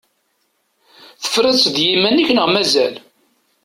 Tefriḍ-tt 1.21 1.71
d 1.75 1.77
yiman-ik 1.85 2.29
neɣ 2.31 2.47
mazal? 2.49 2.95